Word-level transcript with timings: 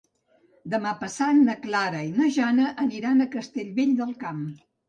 Demà 0.73 0.93
passat 1.01 1.41
na 1.49 1.55
Clara 1.67 2.01
i 2.07 2.11
na 2.17 2.31
Jana 2.39 2.73
aniran 2.87 3.21
a 3.27 3.31
Castellvell 3.37 3.97
del 4.01 4.19
Camp. 4.27 4.43